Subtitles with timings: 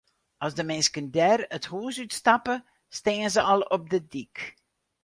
[0.45, 2.55] As de minsken dêr it hûs út stappe,
[2.97, 4.35] stean se al op de dyk.